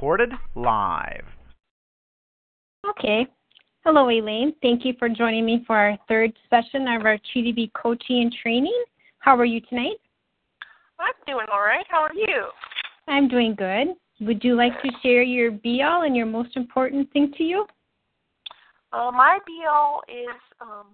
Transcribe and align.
recorded 0.00 0.30
live. 0.54 1.24
Okay. 2.88 3.26
Hello, 3.84 4.08
Elaine. 4.08 4.54
Thank 4.62 4.82
you 4.86 4.94
for 4.98 5.10
joining 5.10 5.44
me 5.44 5.62
for 5.66 5.76
our 5.76 5.98
third 6.08 6.32
session 6.48 6.88
of 6.88 7.04
our 7.04 7.18
TDB 7.18 7.70
coaching 7.74 8.22
and 8.22 8.34
training. 8.42 8.82
How 9.18 9.36
are 9.36 9.44
you 9.44 9.60
tonight? 9.60 10.00
I'm 10.98 11.12
doing 11.26 11.44
all 11.52 11.60
right. 11.60 11.84
How 11.90 12.00
are 12.00 12.14
you? 12.14 12.46
I'm 13.08 13.28
doing 13.28 13.54
good. 13.54 13.88
Would 14.22 14.42
you 14.42 14.56
like 14.56 14.72
to 14.80 14.88
share 15.02 15.22
your 15.22 15.50
be 15.50 15.82
all 15.82 16.04
and 16.04 16.16
your 16.16 16.24
most 16.24 16.56
important 16.56 17.12
thing 17.12 17.34
to 17.36 17.44
you? 17.44 17.66
Uh, 18.94 19.10
my 19.10 19.38
be 19.46 19.64
all 19.70 20.00
is 20.08 20.40
um, 20.62 20.86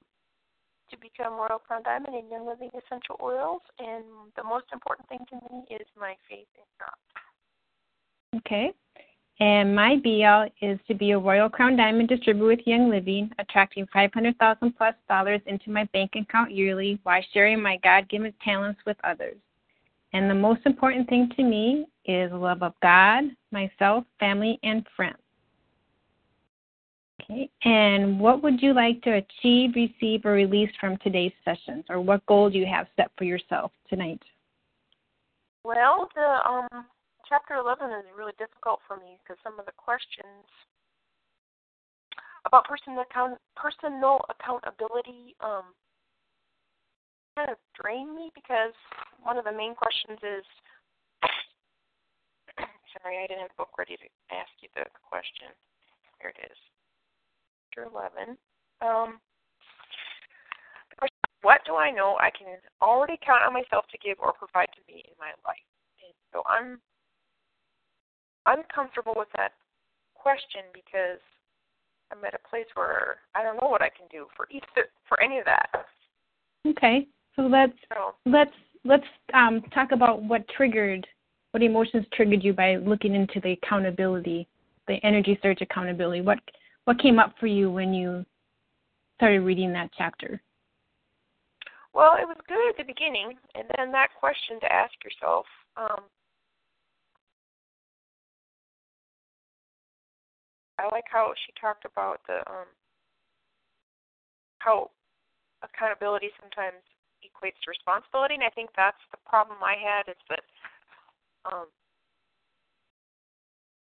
to 0.90 0.96
become 0.96 1.34
a 1.34 1.36
Royal 1.36 1.60
Crown 1.60 1.84
Diamond 1.84 2.16
in 2.16 2.28
Young 2.28 2.44
Living 2.44 2.70
Essential 2.70 3.20
Oils, 3.22 3.62
and 3.78 4.04
the 4.36 4.42
most 4.42 4.66
important 4.72 5.08
thing 5.08 5.20
to 5.30 5.36
me 5.36 5.62
is 5.70 5.86
my 5.96 6.14
faith 6.28 6.48
in 6.56 6.66
God. 6.80 7.25
Okay. 8.36 8.72
And 9.38 9.74
my 9.76 9.96
all 10.26 10.48
is 10.62 10.78
to 10.88 10.94
be 10.94 11.10
a 11.10 11.18
Royal 11.18 11.50
Crown 11.50 11.76
Diamond 11.76 12.08
distributor 12.08 12.46
with 12.46 12.60
Young 12.66 12.88
Living, 12.88 13.30
attracting 13.38 13.86
500,000 13.92 14.76
plus 14.76 14.94
dollars 15.08 15.42
into 15.46 15.70
my 15.70 15.84
bank 15.92 16.12
account 16.16 16.52
yearly 16.52 16.98
while 17.02 17.20
sharing 17.34 17.60
my 17.60 17.76
God 17.82 18.08
given 18.08 18.32
talents 18.42 18.80
with 18.86 18.96
others. 19.04 19.36
And 20.14 20.30
the 20.30 20.34
most 20.34 20.60
important 20.64 21.08
thing 21.08 21.30
to 21.36 21.42
me 21.42 21.84
is 22.06 22.32
love 22.32 22.62
of 22.62 22.72
God, 22.80 23.24
myself, 23.50 24.04
family, 24.18 24.58
and 24.62 24.86
friends. 24.96 25.18
Okay. 27.22 27.50
And 27.64 28.18
what 28.18 28.42
would 28.42 28.62
you 28.62 28.72
like 28.72 29.02
to 29.02 29.22
achieve, 29.22 29.74
receive, 29.74 30.24
or 30.24 30.32
release 30.32 30.70
from 30.80 30.96
today's 30.98 31.32
sessions? 31.44 31.84
Or 31.90 32.00
what 32.00 32.24
goal 32.24 32.48
do 32.48 32.58
you 32.58 32.66
have 32.66 32.86
set 32.96 33.10
for 33.18 33.24
yourself 33.24 33.72
tonight? 33.90 34.22
Well, 35.64 36.08
the 36.14 36.48
um, 36.48 36.86
chapter 37.28 37.54
11 37.54 37.90
is 37.90 38.06
really 38.16 38.34
difficult 38.38 38.80
for 38.86 38.96
me 38.96 39.18
because 39.22 39.38
some 39.42 39.58
of 39.58 39.66
the 39.66 39.76
questions 39.76 40.46
about 42.46 42.64
personal 42.64 43.02
account 43.02 43.38
personal 43.58 44.22
accountability 44.30 45.34
um, 45.42 45.74
kind 47.34 47.50
of 47.50 47.58
drain 47.74 48.14
me 48.14 48.30
because 48.34 48.72
one 49.22 49.36
of 49.36 49.44
the 49.44 49.52
main 49.52 49.74
questions 49.74 50.18
is 50.22 50.46
sorry, 52.94 53.18
I 53.18 53.26
didn't 53.26 53.42
have 53.42 53.52
the 53.52 53.66
book 53.66 53.74
ready 53.76 53.98
to 53.98 54.06
ask 54.30 54.50
you 54.62 54.70
the 54.78 54.86
question. 55.02 55.50
Here 56.22 56.30
it 56.32 56.40
is. 56.46 56.58
Chapter 57.74 57.90
11. 57.90 58.38
Um, 58.80 59.20
what 61.42 61.60
do 61.66 61.76
I 61.76 61.90
know 61.90 62.16
I 62.18 62.30
can 62.34 62.58
already 62.82 63.18
count 63.22 63.46
on 63.46 63.52
myself 63.52 63.86
to 63.92 63.98
give 64.02 64.18
or 64.18 64.32
provide 64.32 64.66
to 64.74 64.82
me 64.90 65.04
in 65.06 65.14
my 65.20 65.30
life? 65.46 65.62
And 66.02 66.14
so 66.32 66.42
I'm 66.48 66.80
uncomfortable 68.46 69.14
with 69.16 69.28
that 69.36 69.52
question 70.14 70.62
because 70.72 71.20
I'm 72.10 72.24
at 72.24 72.34
a 72.34 72.48
place 72.48 72.66
where 72.74 73.16
I 73.34 73.42
don't 73.42 73.56
know 73.60 73.68
what 73.68 73.82
I 73.82 73.88
can 73.88 74.06
do 74.10 74.26
for 74.36 74.46
either 74.50 74.88
for 75.08 75.20
any 75.22 75.38
of 75.38 75.44
that. 75.44 75.68
Okay, 76.66 77.06
so 77.34 77.42
let's 77.42 77.72
so, 77.92 78.14
let's 78.24 78.54
let's 78.84 79.06
um, 79.34 79.62
talk 79.74 79.92
about 79.92 80.22
what 80.22 80.46
triggered 80.48 81.06
what 81.52 81.62
emotions 81.62 82.04
triggered 82.12 82.42
you 82.42 82.52
by 82.52 82.76
looking 82.76 83.14
into 83.14 83.40
the 83.40 83.52
accountability, 83.52 84.46
the 84.88 84.98
energy 85.04 85.38
surge 85.42 85.60
accountability. 85.60 86.20
What 86.20 86.38
what 86.84 87.00
came 87.00 87.18
up 87.18 87.34
for 87.38 87.46
you 87.46 87.70
when 87.70 87.92
you 87.94 88.24
started 89.16 89.40
reading 89.40 89.72
that 89.72 89.90
chapter? 89.96 90.40
Well, 91.92 92.16
it 92.20 92.28
was 92.28 92.36
good 92.46 92.68
at 92.68 92.76
the 92.76 92.84
beginning, 92.84 93.38
and 93.54 93.64
then 93.76 93.90
that 93.92 94.10
question 94.20 94.60
to 94.60 94.72
ask 94.72 94.92
yourself. 95.02 95.46
Um, 95.76 96.04
I 100.78 100.88
like 100.92 101.08
how 101.08 101.32
she 101.34 101.52
talked 101.60 101.84
about 101.84 102.20
the 102.28 102.44
um, 102.50 102.68
how 104.58 104.90
accountability 105.62 106.28
sometimes 106.40 106.84
equates 107.24 107.58
to 107.64 107.72
responsibility, 107.72 108.34
and 108.34 108.44
I 108.44 108.50
think 108.50 108.70
that's 108.76 109.00
the 109.10 109.18
problem 109.24 109.58
I 109.62 109.76
had 109.80 110.08
is 110.10 110.20
that 110.28 110.44
um, 111.46 111.66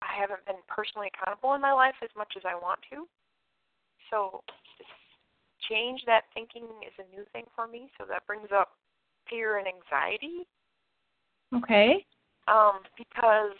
I 0.02 0.12
haven't 0.20 0.46
been 0.46 0.60
personally 0.68 1.10
accountable 1.14 1.54
in 1.54 1.62
my 1.62 1.72
life 1.72 1.96
as 2.04 2.10
much 2.18 2.34
as 2.36 2.44
I 2.46 2.56
want 2.56 2.80
to. 2.92 3.08
So 4.12 4.44
change 5.70 6.04
that 6.06 6.28
thinking 6.34 6.68
is 6.86 6.94
a 7.00 7.08
new 7.16 7.24
thing 7.32 7.46
for 7.56 7.68
me. 7.68 7.90
So 7.98 8.06
that 8.10 8.28
brings 8.28 8.50
up 8.54 8.76
fear 9.30 9.58
and 9.58 9.68
anxiety. 9.68 10.46
Okay. 11.56 12.06
Um, 12.48 12.84
because 12.98 13.56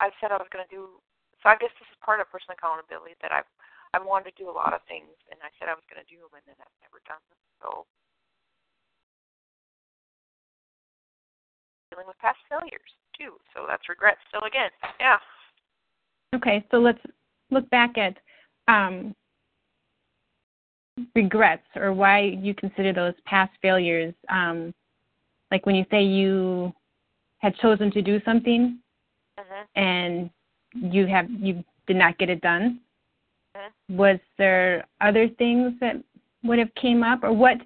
I 0.00 0.12
said 0.20 0.32
I 0.32 0.40
was 0.40 0.50
going 0.52 0.64
to 0.64 0.72
do. 0.72 1.00
So 1.42 1.52
I 1.52 1.56
guess 1.56 1.72
this 1.80 1.88
is 1.88 1.98
part 2.04 2.20
of 2.20 2.30
personal 2.32 2.56
accountability 2.56 3.16
that 3.22 3.32
I've 3.32 3.48
I 3.94 4.02
wanted 4.02 4.36
to 4.36 4.42
do 4.42 4.50
a 4.50 4.52
lot 4.52 4.74
of 4.74 4.84
things, 4.88 5.14
and 5.30 5.40
I 5.40 5.48
said 5.56 5.68
I 5.68 5.76
was 5.78 5.86
going 5.88 6.02
to 6.02 6.10
do 6.10 6.20
them, 6.20 6.36
and 6.36 6.44
then 6.44 6.58
I've 6.60 6.80
never 6.84 7.00
done 7.08 7.22
them. 7.32 7.40
So 7.62 7.68
dealing 11.90 12.06
with 12.06 12.18
past 12.18 12.38
failures 12.50 12.92
too. 13.16 13.40
So 13.54 13.64
that's 13.68 13.88
regret 13.88 14.18
still 14.28 14.44
again. 14.44 14.70
Yeah. 15.00 15.16
Okay, 16.34 16.64
so 16.70 16.78
let's 16.78 17.00
look 17.50 17.68
back 17.70 17.96
at 17.96 18.18
um, 18.68 19.14
regrets 21.14 21.66
or 21.76 21.92
why 21.92 22.20
you 22.20 22.54
consider 22.54 22.92
those 22.92 23.14
past 23.24 23.52
failures. 23.62 24.14
Um, 24.28 24.74
like 25.50 25.64
when 25.64 25.76
you 25.76 25.86
say 25.90 26.02
you 26.02 26.72
had 27.38 27.56
chosen 27.56 27.90
to 27.92 28.02
do 28.02 28.20
something. 28.24 28.78
And 29.74 30.30
you 30.74 31.06
have 31.06 31.30
you 31.30 31.64
did 31.86 31.96
not 31.96 32.18
get 32.18 32.30
it 32.30 32.40
done? 32.40 32.80
Mm-hmm. 33.56 33.96
was 33.96 34.18
there 34.38 34.86
other 35.00 35.28
things 35.38 35.72
that 35.80 35.96
would 36.44 36.58
have 36.58 36.74
came 36.74 37.02
up 37.02 37.24
or 37.24 37.32
what 37.32 37.56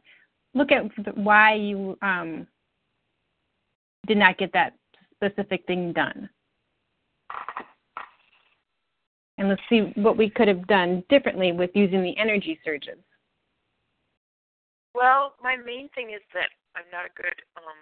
look 0.55 0.71
at 0.73 0.85
why 1.17 1.55
you 1.55 1.99
um, 2.03 2.47
did 4.07 4.17
not 4.17 4.39
get 4.39 4.53
that 4.53 4.75
specific 5.15 5.67
thing 5.67 5.93
done? 5.93 6.29
And 9.39 9.49
let's 9.49 9.63
see 9.69 9.93
what 9.95 10.17
we 10.17 10.29
could 10.29 10.49
have 10.49 10.67
done 10.67 11.03
differently 11.09 11.53
with 11.53 11.71
using 11.75 12.03
the 12.03 12.17
energy 12.19 12.59
surges. 12.65 12.99
Well 14.95 15.35
my 15.43 15.57
main 15.57 15.89
thing 15.95 16.11
is 16.11 16.23
that 16.35 16.51
i'm 16.77 16.87
not 16.93 17.07
a 17.07 17.15
good 17.17 17.35
um 17.57 17.79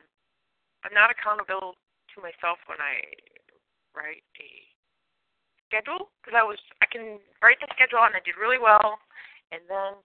i'm 0.84 0.94
not 0.94 1.10
accountable 1.10 1.74
to 2.14 2.22
myself 2.22 2.58
when 2.68 2.78
i 2.80 3.00
write 3.98 4.22
a 4.38 4.48
schedule 5.66 6.14
because 6.22 6.38
I 6.38 6.46
was 6.46 6.62
I 6.80 6.86
can 6.86 7.18
write 7.42 7.58
the 7.58 7.68
schedule 7.74 8.06
and 8.06 8.14
I 8.14 8.22
did 8.22 8.38
really 8.38 8.62
well, 8.62 9.02
and 9.50 9.60
then 9.66 9.98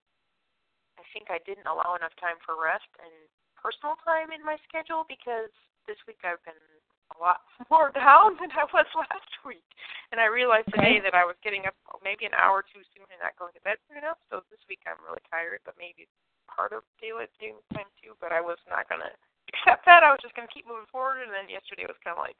I 0.97 1.03
think 1.13 1.29
I 1.29 1.37
didn't 1.45 1.69
allow 1.69 1.93
enough 1.93 2.13
time 2.17 2.41
for 2.41 2.57
rest 2.57 2.89
and 2.97 3.13
personal 3.53 3.95
time 4.03 4.33
in 4.33 4.43
my 4.43 4.57
schedule 4.67 5.07
because 5.07 5.53
this 5.87 5.99
week 6.03 6.19
I've 6.25 6.41
been 6.43 6.59
a 7.15 7.17
lot 7.21 7.45
more 7.71 7.93
down 7.95 8.35
than 8.41 8.51
I 8.51 8.67
was 8.67 8.87
last 8.97 9.33
week, 9.47 9.65
and 10.11 10.19
I 10.19 10.27
realized 10.27 10.67
today 10.73 10.99
that 10.99 11.15
I 11.15 11.23
was 11.23 11.39
getting 11.45 11.63
up 11.69 11.77
oh, 11.91 12.01
maybe 12.03 12.27
an 12.27 12.35
hour 12.35 12.65
too 12.65 12.83
soon 12.91 13.07
and 13.07 13.21
not 13.23 13.39
going 13.39 13.55
to 13.55 13.63
bed 13.63 13.79
soon 13.87 14.01
enough. 14.03 14.19
So 14.27 14.43
this 14.51 14.63
week 14.67 14.83
I'm 14.83 14.99
really 15.05 15.23
tired, 15.31 15.63
but 15.63 15.79
maybe 15.79 16.09
it's 16.09 16.19
part 16.51 16.75
of 16.75 16.83
daylight 16.99 17.31
savings 17.39 17.63
time 17.71 17.89
too. 18.03 18.19
But 18.19 18.35
I 18.35 18.43
was 18.43 18.59
not 18.67 18.89
gonna 18.91 19.11
accept 19.51 19.87
that. 19.87 20.03
I 20.03 20.11
was 20.11 20.21
just 20.23 20.35
gonna 20.35 20.51
keep 20.51 20.67
moving 20.67 20.89
forward, 20.91 21.23
and 21.23 21.31
then 21.31 21.47
yesterday 21.47 21.87
was 21.87 21.99
kind 22.03 22.17
of 22.17 22.23
like. 22.23 22.39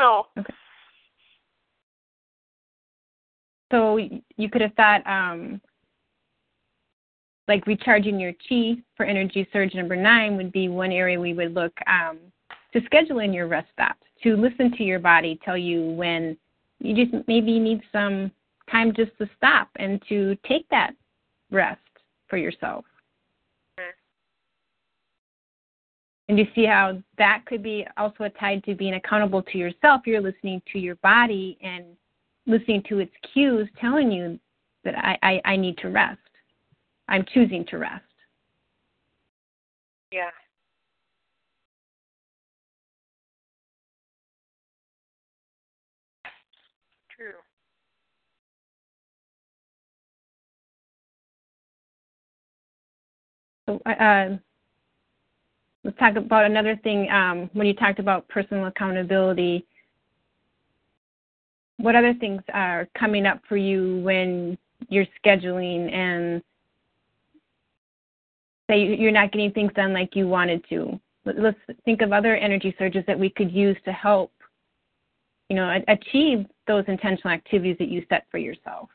So. 0.00 0.26
Okay. 0.38 0.54
So 3.70 3.98
you 4.36 4.50
could 4.50 4.62
have 4.62 4.74
thought, 4.74 5.06
um, 5.06 5.60
like 7.46 7.66
recharging 7.66 8.18
your 8.18 8.32
chi 8.48 8.76
for 8.96 9.04
energy 9.04 9.46
surge 9.52 9.74
number 9.74 9.96
nine 9.96 10.36
would 10.36 10.52
be 10.52 10.68
one 10.68 10.92
area 10.92 11.18
we 11.20 11.34
would 11.34 11.54
look 11.54 11.72
um, 11.86 12.18
to 12.72 12.80
schedule 12.86 13.18
in 13.18 13.32
your 13.32 13.46
rest 13.48 13.68
stops, 13.72 14.06
to 14.22 14.36
listen 14.36 14.72
to 14.76 14.84
your 14.84 14.98
body 14.98 15.38
tell 15.44 15.56
you 15.56 15.90
when 15.90 16.36
you 16.78 16.94
just 16.94 17.14
maybe 17.28 17.58
need 17.58 17.80
some 17.92 18.30
time 18.70 18.92
just 18.94 19.10
to 19.18 19.28
stop 19.36 19.68
and 19.76 20.00
to 20.08 20.36
take 20.48 20.68
that 20.70 20.92
rest 21.50 21.80
for 22.28 22.36
yourself. 22.36 22.84
And 26.30 26.38
you 26.38 26.46
see 26.54 26.64
how 26.64 26.96
that 27.18 27.42
could 27.46 27.60
be 27.60 27.84
also 27.96 28.28
tied 28.38 28.62
to 28.62 28.76
being 28.76 28.94
accountable 28.94 29.42
to 29.42 29.58
yourself. 29.58 30.02
You're 30.06 30.20
listening 30.20 30.62
to 30.72 30.78
your 30.78 30.94
body 31.02 31.58
and 31.60 31.84
listening 32.46 32.84
to 32.88 33.00
its 33.00 33.10
cues 33.34 33.68
telling 33.80 34.12
you 34.12 34.38
that 34.84 34.94
I, 34.96 35.18
I, 35.24 35.40
I 35.44 35.56
need 35.56 35.76
to 35.78 35.88
rest. 35.88 36.20
I'm 37.08 37.24
choosing 37.34 37.66
to 37.70 37.78
rest. 37.78 38.04
Yeah. 40.12 40.30
True. 47.16 47.32
So, 53.66 53.80
uh, 53.84 54.36
let's 55.84 55.98
talk 55.98 56.16
about 56.16 56.44
another 56.44 56.76
thing. 56.76 57.10
Um, 57.10 57.50
when 57.52 57.66
you 57.66 57.74
talked 57.74 57.98
about 57.98 58.28
personal 58.28 58.66
accountability, 58.66 59.66
what 61.78 61.96
other 61.96 62.14
things 62.14 62.42
are 62.52 62.88
coming 62.98 63.26
up 63.26 63.40
for 63.48 63.56
you 63.56 64.00
when 64.02 64.58
you're 64.88 65.06
scheduling 65.24 65.92
and 65.92 66.42
say 68.70 68.84
you're 68.96 69.10
not 69.10 69.32
getting 69.32 69.52
things 69.52 69.72
done 69.74 69.92
like 69.92 70.14
you 70.14 70.28
wanted 70.28 70.64
to? 70.68 71.00
Let's 71.24 71.58
think 71.84 72.02
of 72.02 72.12
other 72.12 72.36
energy 72.36 72.74
surges 72.78 73.04
that 73.06 73.18
we 73.18 73.30
could 73.30 73.52
use 73.52 73.76
to 73.84 73.92
help, 73.92 74.32
you 75.48 75.56
know, 75.56 75.78
achieve 75.88 76.46
those 76.66 76.84
intentional 76.88 77.34
activities 77.34 77.76
that 77.78 77.88
you 77.88 78.04
set 78.08 78.26
for 78.30 78.38
yourself. 78.38 78.88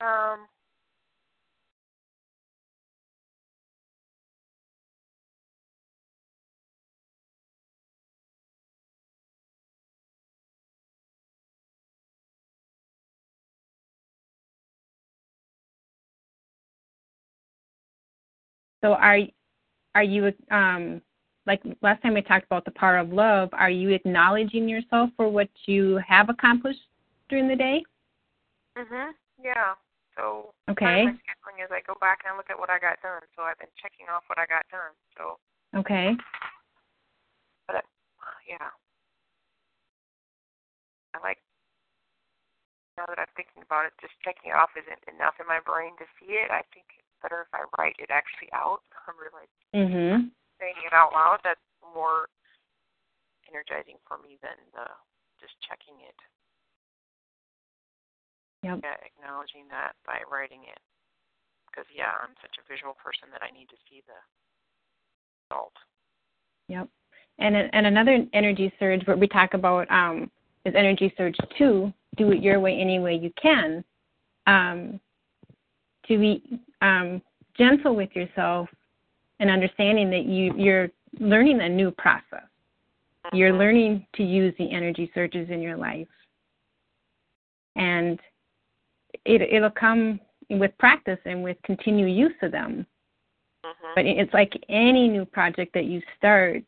Um, 0.00 0.40
So 18.82 18.92
are 18.92 19.18
are 19.94 20.02
you 20.02 20.32
um 20.50 21.02
like 21.46 21.62
last 21.82 22.02
time 22.02 22.14
we 22.14 22.22
talked 22.22 22.44
about 22.44 22.64
the 22.64 22.70
power 22.72 22.98
of 22.98 23.12
love, 23.12 23.48
are 23.52 23.70
you 23.70 23.90
acknowledging 23.90 24.68
yourself 24.68 25.10
for 25.16 25.28
what 25.28 25.48
you 25.66 25.98
have 26.06 26.28
accomplished 26.28 26.80
during 27.28 27.48
the 27.48 27.56
day? 27.56 27.82
Mhm. 28.76 29.12
Yeah. 29.42 29.74
So 30.14 30.52
okay. 30.68 31.06
my 31.06 31.12
scheduling 31.12 31.64
is 31.64 31.70
I 31.70 31.80
go 31.86 31.94
back 32.00 32.20
and 32.24 32.34
I 32.34 32.36
look 32.36 32.50
at 32.50 32.58
what 32.58 32.70
I 32.70 32.78
got 32.78 33.00
done. 33.02 33.22
So 33.34 33.42
I've 33.42 33.58
been 33.58 33.72
checking 33.80 34.06
off 34.12 34.24
what 34.26 34.38
I 34.38 34.46
got 34.46 34.66
done. 34.70 34.92
So 35.16 35.38
Okay. 35.74 36.16
But 37.66 37.76
uh, 37.76 38.38
yeah. 38.46 38.70
I 41.14 41.18
like 41.22 41.38
now 42.98 43.06
that 43.06 43.18
I'm 43.18 43.32
thinking 43.38 43.62
about 43.62 43.86
it, 43.86 43.94
just 44.02 44.18
checking 44.26 44.50
it 44.50 44.58
off 44.58 44.74
isn't 44.76 45.06
enough 45.06 45.38
in 45.38 45.46
my 45.46 45.62
brain 45.62 45.94
to 46.02 46.06
see 46.18 46.34
it. 46.34 46.50
I 46.50 46.66
think 46.74 46.98
better 47.22 47.46
if 47.46 47.52
I 47.52 47.66
write 47.76 47.96
it 47.98 48.10
actually 48.10 48.48
out. 48.52 48.80
I'm 49.06 49.18
really 49.18 49.48
mhm. 49.74 50.30
saying 50.60 50.80
it 50.84 50.92
out 50.92 51.12
loud. 51.12 51.40
That's 51.44 51.62
more 51.94 52.28
energizing 53.48 53.96
for 54.06 54.20
me 54.20 54.36
than 54.42 54.56
the 54.72 54.86
just 55.40 55.54
checking 55.64 55.98
it. 56.04 56.18
Yep. 58.66 58.80
Yeah, 58.82 58.98
acknowledging 59.06 59.70
that 59.70 59.94
by 60.04 60.18
writing 60.30 60.66
it. 60.66 60.82
Because 61.70 61.86
yeah, 61.94 62.10
I'm 62.20 62.34
such 62.42 62.58
a 62.58 62.66
visual 62.66 62.94
person 62.98 63.30
that 63.30 63.42
I 63.42 63.54
need 63.54 63.70
to 63.70 63.78
see 63.86 64.02
the 64.06 64.18
result. 65.46 65.74
Yep. 66.68 66.88
And 67.38 67.54
and 67.56 67.86
another 67.86 68.26
energy 68.32 68.72
surge, 68.78 69.06
what 69.06 69.18
we 69.18 69.28
talk 69.28 69.54
about 69.54 69.90
um, 69.90 70.30
is 70.64 70.74
energy 70.76 71.14
surge 71.16 71.36
two. 71.56 71.92
Do 72.16 72.32
it 72.32 72.42
your 72.42 72.58
way, 72.58 72.76
any 72.78 72.98
way 72.98 73.14
you 73.14 73.30
can. 73.40 73.84
Um, 74.46 75.00
to 76.08 76.18
be 76.18 76.60
um, 76.80 77.22
gentle 77.56 77.94
with 77.94 78.10
yourself 78.14 78.68
and 79.40 79.50
understanding 79.50 80.10
that 80.10 80.24
you, 80.24 80.52
you're 80.56 80.88
learning 81.20 81.60
a 81.60 81.68
new 81.68 81.90
process. 81.90 82.44
You're 83.32 83.52
learning 83.52 84.06
to 84.14 84.22
use 84.22 84.54
the 84.58 84.70
energy 84.70 85.10
surges 85.14 85.50
in 85.50 85.60
your 85.60 85.76
life. 85.76 86.08
And 87.76 88.18
it, 89.24 89.42
it'll 89.42 89.70
come 89.70 90.20
with 90.50 90.76
practice 90.78 91.18
and 91.24 91.42
with 91.42 91.56
continued 91.62 92.16
use 92.16 92.34
of 92.42 92.52
them. 92.52 92.86
Mhm. 93.64 93.94
But 93.94 94.06
it's 94.06 94.32
like 94.32 94.54
any 94.68 95.08
new 95.08 95.24
project 95.24 95.74
that 95.74 95.84
you 95.84 96.00
start 96.16 96.62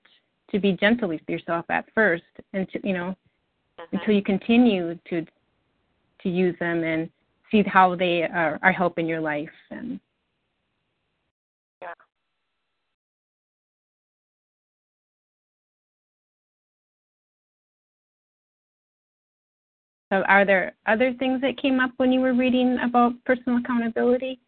to 0.50 0.58
be 0.58 0.72
gentle 0.72 1.08
with 1.08 1.20
yourself 1.28 1.64
at 1.70 1.86
first, 1.94 2.24
and 2.52 2.68
to, 2.70 2.86
you 2.86 2.92
know, 2.92 3.16
Mhm. 3.78 3.86
until 3.92 4.14
you 4.14 4.22
continue 4.22 4.98
to 5.06 5.26
to 6.22 6.28
use 6.28 6.58
them 6.58 6.84
and 6.84 7.10
see 7.50 7.62
how 7.64 7.94
they 7.96 8.22
are, 8.24 8.58
are 8.62 8.72
helping 8.72 9.06
your 9.06 9.20
life 9.20 9.50
and 9.70 10.00
Yeah. 11.82 11.94
so 20.12 20.22
are 20.28 20.44
there 20.44 20.74
other 20.86 21.12
things 21.14 21.40
that 21.42 21.56
came 21.60 21.80
up 21.80 21.92
when 21.96 22.12
you 22.12 22.20
were 22.20 22.34
reading 22.34 22.78
about 22.82 23.12
personal 23.24 23.58
accountability 23.58 24.40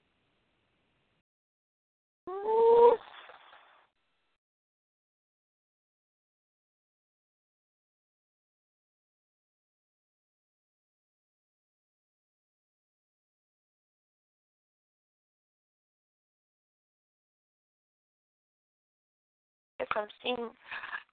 Yes, 19.82 19.90
I'm 19.99 20.06
seeing. 20.23 20.55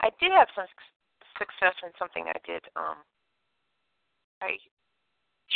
I 0.05 0.13
did 0.21 0.29
have 0.29 0.53
some 0.53 0.69
success 1.41 1.73
in 1.81 1.89
something 1.97 2.29
I 2.29 2.37
did. 2.45 2.61
Um, 2.77 3.01
I 4.45 4.61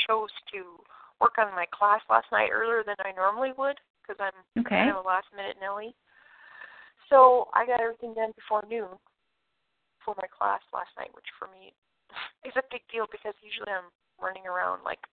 chose 0.10 0.34
to 0.50 0.82
work 1.22 1.38
on 1.38 1.54
my 1.54 1.70
class 1.70 2.02
last 2.10 2.26
night 2.34 2.50
earlier 2.50 2.82
than 2.82 2.98
I 3.06 3.14
normally 3.14 3.54
would 3.54 3.78
because 4.02 4.18
I'm 4.18 4.34
okay 4.66 4.90
kind 4.90 4.90
of 4.90 5.06
a 5.06 5.06
last 5.06 5.30
minute 5.30 5.62
Nelly. 5.62 5.94
So 7.14 7.54
I 7.54 7.70
got 7.70 7.86
everything 7.86 8.18
done 8.18 8.34
before 8.34 8.66
noon 8.66 8.98
for 10.02 10.18
my 10.18 10.26
class 10.34 10.66
last 10.74 10.90
night, 10.98 11.14
which 11.14 11.30
for 11.38 11.46
me 11.54 11.70
is 12.50 12.58
a 12.58 12.66
big 12.74 12.82
deal 12.90 13.06
because 13.06 13.38
usually 13.46 13.70
I'm 13.70 13.94
running 14.18 14.50
around 14.50 14.82
like 14.82 15.06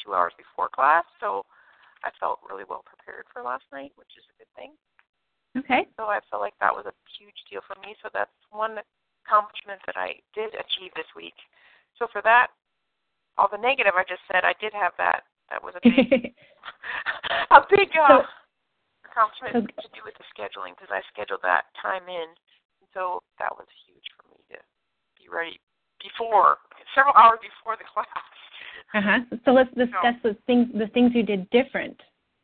two 0.00 0.16
hours 0.16 0.32
before 0.40 0.72
class. 0.72 1.04
So 1.20 1.44
I 2.00 2.08
felt 2.16 2.40
really 2.48 2.64
well 2.64 2.80
prepared 2.80 3.28
for 3.28 3.44
last 3.44 3.68
night, 3.76 3.92
which 4.00 4.16
is 4.16 4.24
a 4.32 4.40
good 4.40 4.52
thing. 4.56 4.72
Okay 5.58 5.86
So 5.98 6.06
I 6.06 6.20
felt 6.30 6.42
like 6.42 6.54
that 6.60 6.74
was 6.74 6.86
a 6.86 6.94
huge 7.18 7.36
deal 7.50 7.60
for 7.66 7.74
me. 7.82 7.94
So 8.02 8.08
that's 8.12 8.30
one 8.50 8.78
accomplishment 9.26 9.80
that 9.86 9.96
I 9.96 10.18
did 10.34 10.54
achieve 10.54 10.90
this 10.96 11.08
week. 11.14 11.34
So 11.98 12.06
for 12.12 12.22
that, 12.22 12.48
all 13.38 13.48
the 13.50 13.58
negative 13.60 13.94
I 13.96 14.04
just 14.08 14.22
said, 14.30 14.44
I 14.44 14.54
did 14.60 14.72
have 14.72 14.92
that. 14.98 15.22
That 15.50 15.62
was 15.62 15.74
a 15.76 15.82
big, 15.82 16.32
a 17.50 17.60
big 17.70 17.90
uh, 17.98 18.22
So- 18.22 18.26
accomplishment 19.06 19.70
so- 19.74 19.82
to 19.82 19.88
do 19.94 20.00
with 20.04 20.14
the 20.18 20.26
scheduling 20.30 20.74
because 20.78 20.90
I 20.90 21.02
scheduled 21.12 21.42
that 21.42 21.66
time 21.80 22.06
in. 22.08 22.30
So 22.94 23.22
that 23.38 23.50
was 23.54 23.66
huge 23.86 24.06
for 24.18 24.26
me 24.34 24.38
to 24.50 24.58
be 25.18 25.28
ready 25.30 25.58
before, 26.02 26.56
several 26.94 27.14
hours 27.14 27.38
before 27.42 27.76
the 27.76 27.84
class. 27.92 28.08
uh-huh 28.94 29.18
so 29.44 29.52
let's 29.52 29.70
discuss 29.76 30.16
the 30.24 30.34
things 30.46 30.66
the 30.74 30.88
things 30.88 31.12
you 31.14 31.22
did 31.22 31.48
different 31.50 31.94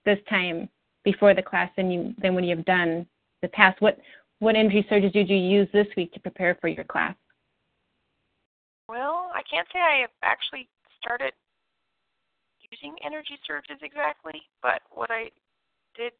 this 0.04 0.18
time 0.30 0.68
before 1.06 1.32
the 1.32 1.42
class 1.42 1.70
than 1.76 1.88
you 1.90 2.12
than 2.20 2.34
what 2.34 2.42
you've 2.42 2.64
done 2.64 3.06
the 3.40 3.48
past 3.48 3.80
what 3.80 3.96
what 4.40 4.56
energy 4.56 4.84
surges 4.90 5.12
did 5.12 5.30
you 5.30 5.36
use 5.36 5.68
this 5.72 5.86
week 5.96 6.12
to 6.12 6.20
prepare 6.20 6.58
for 6.60 6.68
your 6.68 6.84
class? 6.84 7.14
Well, 8.86 9.30
I 9.32 9.40
can't 9.48 9.66
say 9.72 9.78
I 9.78 10.00
have 10.02 10.10
actually 10.22 10.68
started 11.00 11.32
using 12.70 12.94
energy 13.02 13.38
surges 13.46 13.78
exactly, 13.80 14.42
but 14.60 14.82
what 14.90 15.10
I 15.10 15.30
did 15.96 16.12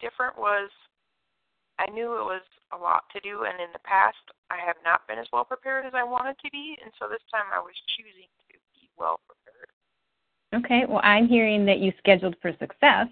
different 0.00 0.38
was 0.38 0.70
I 1.80 1.90
knew 1.90 2.14
it 2.20 2.24
was 2.24 2.46
a 2.72 2.76
lot 2.76 3.04
to 3.12 3.20
do, 3.20 3.44
and 3.48 3.58
in 3.58 3.72
the 3.72 3.82
past 3.82 4.20
I 4.50 4.58
have 4.64 4.76
not 4.84 5.08
been 5.08 5.18
as 5.18 5.26
well 5.32 5.44
prepared 5.44 5.86
as 5.86 5.92
I 5.96 6.04
wanted 6.04 6.38
to 6.44 6.50
be, 6.52 6.76
and 6.84 6.92
so 7.00 7.08
this 7.08 7.24
time 7.32 7.50
I 7.52 7.58
was 7.58 7.74
choosing 7.96 8.30
to 8.52 8.58
be 8.78 8.88
well 8.96 9.18
prepared. 9.26 9.70
okay 10.54 10.84
well 10.88 11.00
i'm 11.02 11.26
hearing 11.26 11.66
that 11.66 11.80
you 11.80 11.92
scheduled 11.98 12.36
for 12.40 12.52
success 12.60 13.08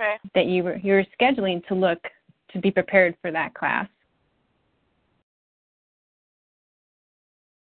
Okay. 0.00 0.16
that 0.34 0.46
you 0.46 0.62
were 0.62 0.76
you're 0.76 1.04
scheduling 1.20 1.66
to 1.66 1.74
look 1.74 1.98
to 2.52 2.58
be 2.60 2.70
prepared 2.70 3.16
for 3.20 3.30
that 3.32 3.52
class. 3.54 3.88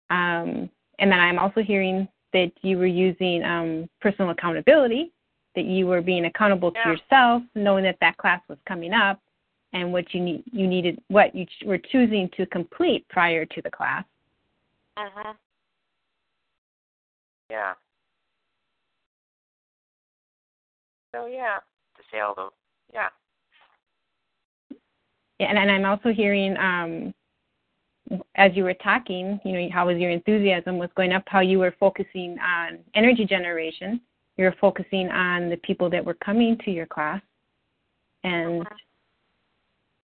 Um, 0.10 0.70
and 1.00 1.12
then 1.12 1.20
I'm 1.20 1.40
also 1.40 1.62
hearing 1.62 2.08
that 2.34 2.52
you 2.62 2.78
were 2.78 2.86
using 2.86 3.44
um, 3.44 3.90
personal 4.00 4.32
accountability, 4.32 5.12
that 5.56 5.66
you 5.66 5.88
were 5.88 6.02
being 6.02 6.26
accountable 6.26 6.72
Yeah. 6.74 6.84
to 6.84 6.90
yourself, 6.92 7.44
knowing 7.56 7.84
that 7.84 7.98
that 8.02 8.18
class 8.18 8.42
was 8.48 8.58
coming 8.66 8.94
up, 8.94 9.20
and 9.74 9.92
what 9.92 10.14
you 10.14 10.22
need 10.22 10.44
you 10.52 10.68
needed 10.68 11.02
what 11.10 11.36
you 11.36 11.46
ch- 11.46 11.64
were 11.66 11.78
choosing 11.78 12.30
to 12.38 12.46
complete 12.46 13.08
prior 13.10 13.46
to 13.46 13.62
the 13.62 13.70
class. 13.72 14.06
Mhm. 14.98 15.36
Yeah. 17.50 17.74
So 21.14 21.26
yeah, 21.26 21.60
say 22.12 22.20
all 22.20 22.53
yeah. 22.94 23.08
and, 25.39 25.58
and 25.58 25.72
I'm 25.72 25.86
also 25.86 26.12
hearing, 26.12 26.58
um, 26.58 27.13
as 28.36 28.51
you 28.56 28.63
were 28.63 28.74
talking, 28.75 29.39
you 29.46 29.53
know, 29.53 29.70
how 29.72 29.88
was 29.88 29.98
your 29.98 30.12
enthusiasm 30.12 30.77
was 30.77 30.89
going 30.96 31.13
up, 31.13 31.24
how 31.27 31.39
you 31.39 31.60
were 31.60 31.74
focusing 31.80 32.38
on 32.39 32.80
energy 32.96 33.25
generation. 33.25 34.01
You 34.38 34.46
were 34.46 34.56
focusing 34.60 35.10
on 35.10 35.50
the 35.50 35.58
people 35.58 35.89
that 35.89 36.03
were 36.03 36.15
coming 36.15 36.58
to 36.65 36.72
your 36.72 36.86
class, 36.86 37.22
and 38.24 38.65
Mhm. 38.65 38.77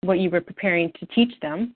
what 0.02 0.18
you 0.18 0.30
were 0.30 0.40
preparing 0.40 0.92
to 0.92 1.06
teach 1.06 1.38
them. 1.40 1.74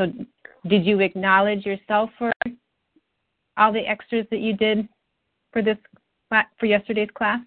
So, 0.00 0.12
did 0.66 0.86
you 0.86 1.00
acknowledge 1.00 1.66
yourself 1.66 2.10
for 2.14 2.32
all 3.56 3.72
the 3.72 3.86
extras 3.86 4.26
that 4.30 4.40
you 4.40 4.54
did 4.54 4.88
for 5.52 5.62
this 5.62 5.76
for 6.58 6.66
yesterday's 6.66 7.10
class? 7.14 7.40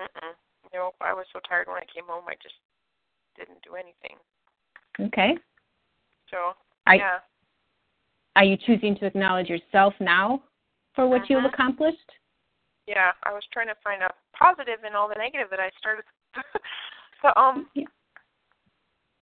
Mm-mm. 0.00 0.32
Nope. 0.74 0.94
I 1.00 1.12
was 1.12 1.26
so 1.32 1.40
tired 1.48 1.68
when 1.68 1.76
I 1.76 1.86
came 1.94 2.04
home. 2.06 2.24
I 2.28 2.34
just 2.42 2.54
didn't 3.38 3.62
do 3.62 3.76
anything. 3.76 4.18
Okay. 5.00 5.36
So, 6.30 6.52
I, 6.86 6.96
yeah. 6.96 7.18
Are 8.34 8.44
you 8.44 8.56
choosing 8.56 8.96
to 8.98 9.06
acknowledge 9.06 9.48
yourself 9.48 9.94
now 10.00 10.42
for 10.94 11.06
what 11.06 11.22
mm-hmm. 11.22 11.34
you've 11.34 11.52
accomplished? 11.52 12.10
Yeah, 12.86 13.12
I 13.24 13.32
was 13.32 13.42
trying 13.52 13.68
to 13.68 13.78
find 13.82 14.02
a 14.02 14.10
positive 14.36 14.84
in 14.86 14.94
all 14.94 15.08
the 15.08 15.18
negative 15.18 15.48
that 15.50 15.60
I 15.60 15.70
started 15.78 16.04
to 17.22 17.28
um 17.38 17.66
yeah. 17.74 17.90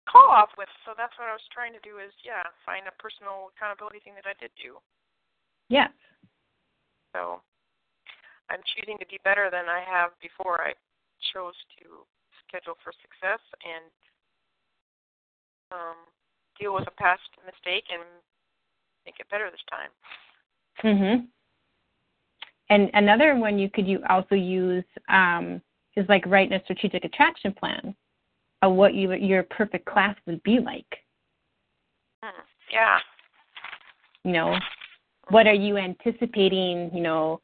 call 0.10 0.30
off 0.32 0.50
with. 0.58 0.70
So 0.86 0.94
that's 0.98 1.14
what 1.20 1.30
I 1.30 1.36
was 1.36 1.46
trying 1.54 1.74
to 1.74 1.84
do 1.84 2.02
is 2.02 2.14
yeah, 2.26 2.42
find 2.66 2.88
a 2.88 2.96
personal 3.02 3.52
accountability 3.54 4.00
thing 4.02 4.14
that 4.16 4.26
I 4.26 4.34
did 4.40 4.50
do. 4.58 4.78
Yes. 5.70 5.92
So 7.14 7.42
I'm 8.52 8.60
choosing 8.76 8.98
to 9.00 9.08
be 9.08 9.18
better 9.24 9.48
than 9.50 9.72
I 9.72 9.80
have 9.88 10.12
before. 10.22 10.60
I 10.62 10.74
chose 11.34 11.56
to 11.80 12.04
schedule 12.48 12.76
for 12.84 12.92
success 13.00 13.40
and 13.64 13.88
um, 15.72 15.96
deal 16.60 16.76
with 16.76 16.88
a 16.88 16.96
past 17.00 17.24
mistake 17.46 17.86
and 17.92 18.04
make 19.06 19.16
it 19.20 19.30
better 19.32 19.50
this 19.50 19.64
time. 19.72 19.90
Mhm. 20.84 21.28
And 22.70 22.90
another 22.94 23.36
one 23.36 23.58
you 23.58 23.70
could 23.70 23.88
you 23.88 24.04
also 24.10 24.36
use 24.36 24.86
um, 25.10 25.62
is 25.96 26.08
like 26.10 26.26
writing 26.26 26.54
a 26.54 26.64
strategic 26.64 27.06
attraction 27.06 27.54
plan 27.54 27.96
of 28.62 28.74
what 28.74 28.94
you, 28.94 29.14
your 29.14 29.44
perfect 29.44 29.86
class 29.86 30.16
would 30.26 30.42
be 30.44 30.60
like. 30.60 31.04
Hmm. 32.24 32.42
Yeah. 32.72 33.00
You 34.24 34.34
know, 34.34 34.60
what 35.30 35.48
are 35.48 35.54
you 35.54 35.78
anticipating? 35.78 36.92
You 36.94 37.02
know, 37.02 37.42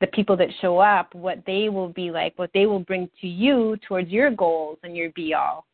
the 0.00 0.06
people 0.08 0.36
that 0.36 0.48
show 0.60 0.78
up, 0.78 1.14
what 1.14 1.42
they 1.46 1.68
will 1.68 1.88
be 1.88 2.10
like, 2.10 2.38
what 2.38 2.50
they 2.54 2.66
will 2.66 2.80
bring 2.80 3.10
to 3.20 3.26
you 3.26 3.76
towards 3.86 4.10
your 4.10 4.30
goals 4.30 4.78
and 4.82 4.96
your 4.96 5.10
be 5.10 5.34
all. 5.34 5.66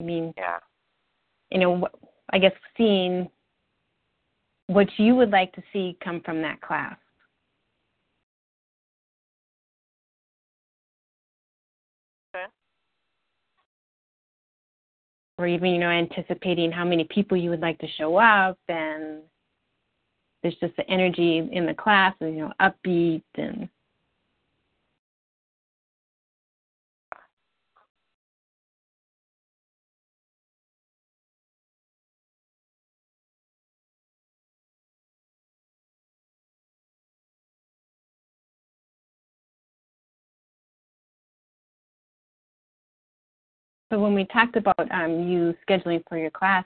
I 0.00 0.04
mean, 0.04 0.32
yeah. 0.36 0.58
You 1.50 1.60
know, 1.60 1.88
I 2.32 2.38
guess 2.38 2.52
seeing 2.76 3.28
what 4.68 4.88
you 4.96 5.16
would 5.16 5.30
like 5.30 5.52
to 5.54 5.62
see 5.72 5.98
come 6.02 6.22
from 6.24 6.40
that 6.42 6.60
class. 6.62 6.96
Okay. 12.34 12.44
Or 15.38 15.46
even, 15.46 15.70
you 15.70 15.78
know, 15.78 15.90
anticipating 15.90 16.70
how 16.70 16.84
many 16.84 17.04
people 17.04 17.36
you 17.36 17.50
would 17.50 17.60
like 17.60 17.78
to 17.80 17.88
show 17.98 18.16
up 18.16 18.58
and 18.68 19.22
there's 20.42 20.56
just 20.56 20.76
the 20.76 20.88
energy 20.88 21.48
in 21.52 21.66
the 21.66 21.74
class, 21.74 22.14
you 22.20 22.30
know, 22.30 22.52
upbeat 22.60 23.22
and 23.34 23.68
So 43.92 43.98
when 43.98 44.14
we 44.14 44.24
talked 44.26 44.54
about 44.54 44.90
um, 44.92 45.28
you 45.28 45.54
scheduling 45.68 46.04
for 46.08 46.16
your 46.16 46.30
class, 46.30 46.64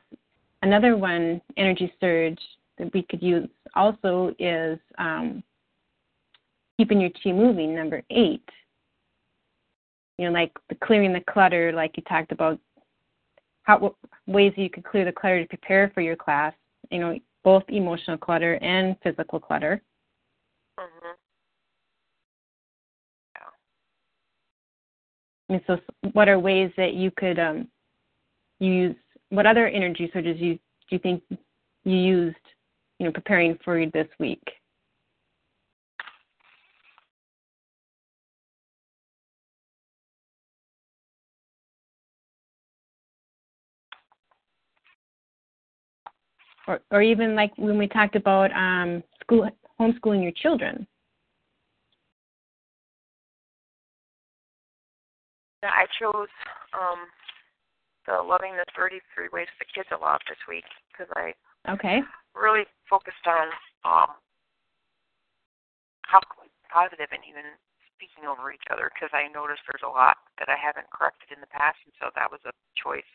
another 0.61 0.95
one, 0.95 1.41
energy 1.57 1.91
surge, 1.99 2.39
that 2.79 2.93
we 2.93 3.03
could 3.03 3.23
use 3.23 3.49
also 3.75 4.35
is 4.39 4.79
um, 4.99 5.43
keeping 6.77 7.01
your 7.01 7.11
chi 7.11 7.33
moving. 7.33 7.75
Number 7.75 8.03
eight, 8.11 8.49
you 10.19 10.27
know, 10.27 10.33
like 10.33 10.53
the 10.69 10.75
clearing 10.77 11.13
the 11.13 11.23
clutter, 11.31 11.73
like 11.73 11.97
you 11.97 12.03
talked 12.05 12.33
about, 12.33 12.59
how 13.63 13.95
ways 14.27 14.53
you 14.57 14.69
could 14.69 14.85
clear 14.85 15.05
the 15.05 15.13
clutter 15.13 15.43
to 15.43 15.49
prepare 15.49 15.91
for 15.95 16.01
your 16.01 16.17
class. 16.17 16.53
You 16.91 17.01
know, 17.01 17.19
both 17.43 17.65
emotional 17.69 18.19
clutter 18.19 18.55
and 18.57 18.97
physical 19.03 19.41
clutter. 19.41 19.83
Mm-hmm. 20.79 21.11
And 25.51 25.61
so, 25.67 25.79
what 26.13 26.29
are 26.29 26.39
ways 26.39 26.71
that 26.77 26.95
you 26.95 27.11
could 27.11 27.39
um, 27.39 27.69
use? 28.61 28.97
What 29.29 29.47
other 29.47 29.67
energy 29.67 30.11
surges 30.13 30.41
you 30.41 30.59
do 30.89 30.97
you 30.97 30.99
think 30.99 31.23
you 31.85 31.97
used, 31.97 32.37
you 32.99 33.07
know, 33.07 33.13
preparing 33.13 33.59
for 33.65 33.79
you 33.79 33.91
this 33.93 34.09
week? 34.19 34.43
Or, 46.67 46.81
or 46.91 47.03
even 47.03 47.35
like 47.35 47.53
when 47.57 47.77
we 47.77 47.87
talked 47.87 48.17
about 48.17 48.51
um, 48.53 49.03
school 49.21 49.51
homeschooling 49.79 50.23
your 50.23 50.33
children. 50.33 50.87
Yeah, 55.63 55.71
I 55.71 55.85
chose 56.01 56.29
um, 56.73 57.05
the 58.07 58.23
Loving 58.23 58.53
the 58.57 58.65
33 58.77 59.29
Ways 59.33 59.49
the 59.59 59.67
Kids 59.75 59.89
a 59.93 60.01
lot 60.01 60.23
this 60.29 60.39
week 60.49 60.65
because 60.93 61.13
I 61.17 61.33
okay 61.69 62.01
really 62.35 62.65
focused 62.91 63.25
on 63.27 63.49
um, 63.85 64.11
how 66.03 66.21
positive 66.71 67.09
and 67.13 67.23
even 67.29 67.55
speaking 67.95 68.29
over 68.29 68.53
each 68.53 68.67
other 68.71 68.91
because 68.93 69.11
I 69.15 69.31
noticed 69.33 69.63
there's 69.71 69.87
a 69.87 69.91
lot 69.91 70.17
that 70.39 70.49
I 70.49 70.57
haven't 70.59 70.91
corrected 70.91 71.31
in 71.33 71.41
the 71.41 71.47
past, 71.47 71.79
and 71.87 71.95
so 72.01 72.11
that 72.15 72.31
was 72.31 72.41
a 72.45 72.53
choice 72.77 73.13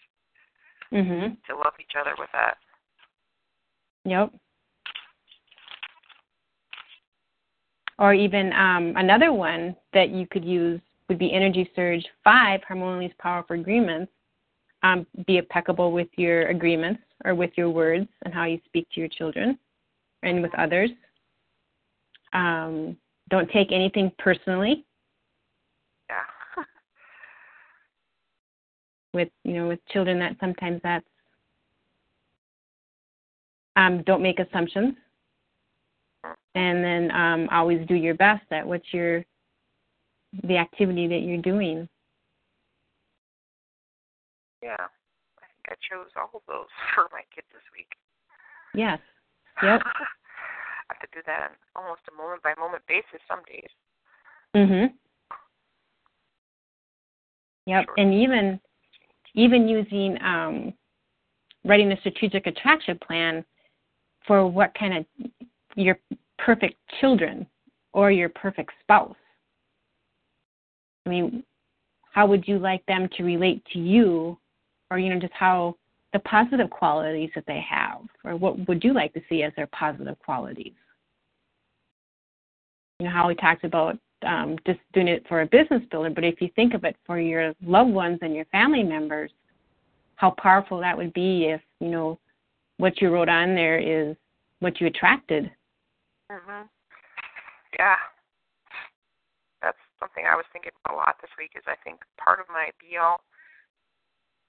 mm-hmm. 0.91 1.35
to 1.47 1.51
love 1.55 1.75
each 1.79 1.93
other 1.99 2.15
with 2.17 2.29
that. 2.33 2.57
Yep. 4.05 4.33
Or 7.99 8.13
even 8.13 8.53
um, 8.53 8.93
another 8.95 9.33
one 9.33 9.75
that 9.93 10.09
you 10.09 10.25
could 10.25 10.45
use 10.45 10.79
would 11.09 11.19
be 11.19 11.33
Energy 11.33 11.69
Surge 11.75 12.05
5, 12.23 12.61
Harmonious 12.65 13.11
Powerful 13.19 13.59
Agreements. 13.59 14.11
Um, 14.81 15.05
be 15.27 15.37
impeccable 15.37 15.91
with 15.91 16.07
your 16.15 16.47
agreements 16.47 17.01
or 17.25 17.35
with 17.35 17.51
your 17.55 17.69
words 17.69 18.07
and 18.23 18.33
how 18.33 18.45
you 18.45 18.59
speak 18.65 18.87
to 18.93 19.01
your 19.01 19.09
children 19.09 19.59
and 20.23 20.41
with 20.41 20.53
others. 20.55 20.89
Um, 22.33 22.95
don't 23.29 23.49
take 23.51 23.71
anything 23.71 24.11
personally. 24.17 24.85
Yeah. 26.09 26.63
with 29.13 29.29
you 29.43 29.53
know 29.53 29.67
with 29.67 29.85
children, 29.87 30.19
that 30.19 30.35
sometimes 30.39 30.79
that's 30.83 31.05
um, 33.75 34.03
don't 34.03 34.21
make 34.21 34.39
assumptions, 34.39 34.95
and 36.55 36.83
then 36.83 37.11
um, 37.11 37.47
always 37.51 37.85
do 37.87 37.95
your 37.95 38.15
best 38.15 38.45
at 38.51 38.65
what 38.65 38.81
you're 38.91 39.23
the 40.43 40.57
activity 40.57 41.07
that 41.07 41.21
you're 41.21 41.41
doing. 41.41 41.87
Yeah, 44.61 44.75
I 44.79 45.45
think 45.47 45.65
I 45.69 45.75
chose 45.79 46.09
all 46.15 46.29
of 46.33 46.41
those 46.47 46.67
for 46.95 47.07
my 47.11 47.21
kid 47.33 47.43
this 47.53 47.63
week. 47.75 47.91
Yes. 48.73 48.99
Yep. 49.61 49.81
I 49.83 50.93
have 50.93 51.01
to 51.01 51.07
do 51.13 51.21
that 51.25 51.51
on 51.75 51.83
almost 51.83 51.99
a 52.09 52.15
moment 52.15 52.41
by 52.41 52.53
moment 52.57 52.81
basis 52.87 53.19
some 53.27 53.41
days. 53.43 53.67
Mhm. 54.55 54.93
Yep, 57.65 57.85
sure. 57.85 57.93
and 57.97 58.13
even 58.13 58.59
even 59.35 59.67
using 59.67 60.17
um, 60.23 60.73
writing 61.65 61.91
a 61.91 61.99
strategic 61.99 62.47
attraction 62.47 62.97
plan 63.05 63.43
for 64.25 64.47
what 64.47 64.73
kind 64.75 64.97
of 64.97 65.05
your 65.75 65.99
perfect 66.37 66.75
children 66.99 67.45
or 67.93 68.11
your 68.11 68.29
perfect 68.29 68.71
spouse. 68.81 69.15
I 71.05 71.09
mean, 71.09 71.43
how 72.11 72.25
would 72.27 72.47
you 72.47 72.59
like 72.59 72.85
them 72.85 73.09
to 73.17 73.23
relate 73.23 73.63
to 73.73 73.79
you, 73.79 74.37
or 74.91 74.99
you 74.99 75.13
know, 75.13 75.19
just 75.19 75.33
how 75.33 75.75
the 76.13 76.19
positive 76.19 76.69
qualities 76.69 77.29
that 77.35 77.45
they 77.45 77.63
have, 77.67 78.01
or 78.23 78.35
what 78.35 78.67
would 78.67 78.83
you 78.83 78.93
like 78.93 79.13
to 79.13 79.21
see 79.29 79.43
as 79.43 79.53
their 79.55 79.67
positive 79.67 80.17
qualities? 80.19 80.73
You 82.99 83.05
know, 83.05 83.11
how 83.11 83.27
we 83.27 83.35
talked 83.35 83.63
about 83.63 83.97
um, 84.25 84.57
just 84.65 84.79
doing 84.93 85.07
it 85.07 85.25
for 85.27 85.41
a 85.41 85.45
business 85.45 85.81
builder, 85.91 86.09
but 86.09 86.23
if 86.23 86.41
you 86.41 86.49
think 86.55 86.73
of 86.73 86.83
it 86.83 86.95
for 87.05 87.19
your 87.19 87.53
loved 87.63 87.91
ones 87.91 88.19
and 88.21 88.35
your 88.35 88.45
family 88.45 88.83
members, 88.83 89.31
how 90.15 90.31
powerful 90.31 90.79
that 90.79 90.97
would 90.97 91.13
be 91.13 91.45
if 91.45 91.61
you 91.79 91.87
know 91.87 92.19
what 92.77 92.99
you 93.01 93.09
wrote 93.09 93.29
on 93.29 93.55
there 93.55 93.77
is 93.77 94.15
what 94.59 94.81
you 94.81 94.87
attracted. 94.87 95.51
Mhm. 96.29 96.67
Yeah. 97.77 97.97
That's 99.61 99.77
something 99.99 100.25
I 100.25 100.35
was 100.35 100.45
thinking 100.51 100.71
a 100.89 100.93
lot 100.93 101.19
this 101.21 101.31
week. 101.37 101.51
Is 101.55 101.63
I 101.67 101.75
think 101.83 102.01
part 102.17 102.39
of 102.39 102.47
my 102.49 102.71
BL, 102.79 103.21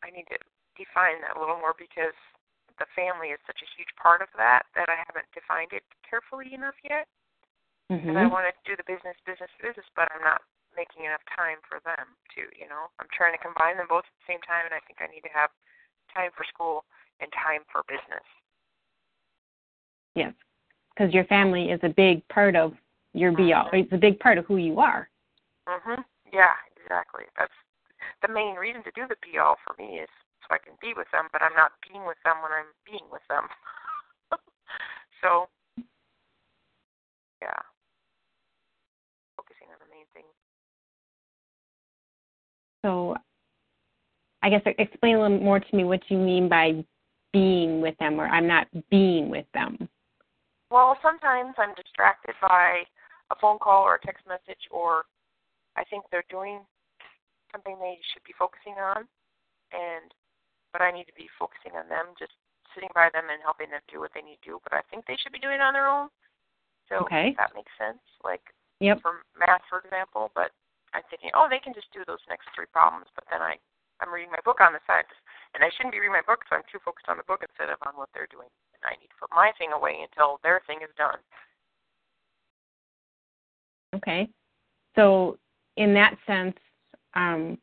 I 0.02 0.10
need 0.10 0.28
to 0.32 0.38
define 0.76 1.20
that 1.22 1.36
a 1.36 1.40
little 1.40 1.60
more 1.60 1.76
because 1.76 2.16
the 2.80 2.88
family 2.96 3.36
is 3.36 3.40
such 3.44 3.60
a 3.60 3.72
huge 3.76 3.92
part 4.00 4.24
of 4.24 4.32
that 4.40 4.64
that 4.72 4.88
I 4.88 4.96
haven't 5.04 5.28
defined 5.36 5.76
it 5.76 5.84
carefully 6.08 6.56
enough 6.56 6.76
yet. 6.80 7.04
Mm-hmm. 7.92 8.14
And 8.14 8.18
I 8.18 8.26
want 8.30 8.48
to 8.48 8.54
do 8.64 8.78
the 8.78 8.86
business, 8.86 9.18
business, 9.26 9.50
business, 9.60 9.84
but 9.98 10.08
I'm 10.14 10.22
not 10.22 10.40
making 10.72 11.04
enough 11.04 11.24
time 11.34 11.58
for 11.66 11.82
them 11.82 12.14
to, 12.38 12.46
you 12.54 12.70
know. 12.70 12.88
I'm 13.02 13.10
trying 13.10 13.34
to 13.34 13.42
combine 13.42 13.76
them 13.76 13.90
both 13.90 14.06
at 14.06 14.14
the 14.22 14.30
same 14.30 14.42
time, 14.46 14.64
and 14.64 14.72
I 14.72 14.80
think 14.86 15.02
I 15.02 15.10
need 15.10 15.26
to 15.26 15.34
have 15.34 15.50
time 16.14 16.30
for 16.32 16.46
school 16.46 16.86
and 17.18 17.28
time 17.34 17.66
for 17.68 17.82
business. 17.90 18.24
Yes, 20.14 20.32
because 20.94 21.12
your 21.12 21.26
family 21.26 21.70
is 21.70 21.80
a 21.82 21.90
big 21.90 22.26
part 22.28 22.54
of 22.54 22.78
your 23.12 23.32
BL. 23.32 23.74
Mm-hmm. 23.74 23.82
It's 23.84 23.92
a 23.92 23.98
big 23.98 24.18
part 24.22 24.38
of 24.38 24.46
who 24.46 24.56
you 24.56 24.78
are. 24.78 25.10
Mhm. 25.66 26.04
Yeah, 26.32 26.54
exactly. 26.78 27.24
That's 27.36 27.52
the 28.22 28.32
main 28.32 28.56
reason 28.56 28.82
to 28.84 28.92
do 28.94 29.06
the 29.08 29.16
BL 29.22 29.56
for 29.64 29.74
me 29.78 30.00
is 30.00 30.08
so 30.42 30.54
I 30.54 30.58
can 30.58 30.74
be 30.80 30.92
with 30.96 31.06
them, 31.12 31.28
but 31.32 31.42
I'm 31.42 31.54
not 31.54 31.72
being 31.86 32.06
with 32.06 32.16
them 32.24 32.36
when 32.42 32.52
I'm 32.52 32.72
being 32.84 33.06
with 33.10 33.22
them. 33.28 33.44
so, 35.22 35.48
yeah, 37.42 37.60
focusing 39.36 39.68
on 39.68 39.78
the 39.80 39.90
main 39.94 40.06
thing. 40.14 40.24
So, 42.84 43.16
I 44.42 44.50
guess 44.50 44.62
explain 44.78 45.16
a 45.16 45.22
little 45.22 45.38
more 45.38 45.60
to 45.60 45.76
me 45.76 45.84
what 45.84 46.00
you 46.08 46.16
mean 46.16 46.48
by 46.48 46.84
being 47.32 47.80
with 47.80 47.96
them, 47.98 48.20
or 48.20 48.26
I'm 48.26 48.46
not 48.46 48.66
being 48.90 49.30
with 49.30 49.46
them. 49.54 49.88
Well, 50.70 50.96
sometimes 51.02 51.54
I'm 51.58 51.74
distracted 51.74 52.34
by 52.40 52.82
a 53.30 53.36
phone 53.40 53.58
call 53.58 53.82
or 53.82 53.96
a 53.96 54.06
text 54.06 54.26
message, 54.26 54.62
or 54.70 55.04
I 55.76 55.84
think 55.84 56.04
they're 56.10 56.24
doing 56.30 56.60
something 57.52 57.76
they 57.78 57.98
should 58.10 58.24
be 58.24 58.36
focusing 58.38 58.78
on, 58.80 59.06
and 59.74 60.10
but 60.72 60.82
I 60.82 60.94
need 60.94 61.10
to 61.10 61.16
be 61.18 61.26
focusing 61.38 61.74
on 61.74 61.90
them, 61.90 62.14
just 62.18 62.34
sitting 62.74 62.90
by 62.94 63.10
them 63.10 63.26
and 63.26 63.42
helping 63.42 63.70
them 63.74 63.82
do 63.90 63.98
what 63.98 64.14
they 64.14 64.22
need 64.22 64.38
to 64.46 64.54
do. 64.54 64.62
But 64.62 64.78
I 64.78 64.82
think 64.86 65.06
they 65.06 65.18
should 65.18 65.34
be 65.34 65.42
doing 65.42 65.58
it 65.58 65.66
on 65.66 65.74
their 65.74 65.90
own. 65.90 66.08
So 66.86 67.02
okay. 67.06 67.34
that 67.38 67.54
makes 67.54 67.70
sense. 67.78 68.02
Like 68.22 68.42
yep. 68.78 69.02
for 69.02 69.26
math, 69.38 69.62
for 69.66 69.82
example. 69.82 70.30
But 70.34 70.54
I'm 70.94 71.06
thinking, 71.10 71.30
oh, 71.34 71.46
they 71.50 71.62
can 71.62 71.74
just 71.74 71.90
do 71.94 72.02
those 72.06 72.22
next 72.26 72.50
three 72.54 72.70
problems. 72.70 73.10
But 73.14 73.26
then 73.30 73.42
I, 73.42 73.58
I'm 74.02 74.10
reading 74.10 74.30
my 74.30 74.42
book 74.42 74.58
on 74.62 74.74
the 74.74 74.82
side, 74.86 75.06
and 75.54 75.62
I 75.62 75.70
shouldn't 75.74 75.94
be 75.94 76.02
reading 76.02 76.14
my 76.14 76.26
book, 76.26 76.42
so 76.46 76.58
I'm 76.58 76.66
too 76.70 76.82
focused 76.82 77.10
on 77.10 77.18
the 77.18 77.26
book 77.26 77.42
instead 77.46 77.70
of 77.70 77.78
on 77.86 77.94
what 77.94 78.10
they're 78.14 78.30
doing. 78.30 78.50
And 78.74 78.82
I 78.86 78.98
need 78.98 79.10
to 79.10 79.18
put 79.20 79.30
my 79.34 79.54
thing 79.58 79.70
away 79.70 80.02
until 80.02 80.42
their 80.42 80.62
thing 80.66 80.82
is 80.82 80.90
done. 80.98 81.22
Okay. 83.94 84.30
So 84.94 85.38
in 85.76 85.94
that 85.94 86.18
sense, 86.26 86.56
um, 87.14 87.58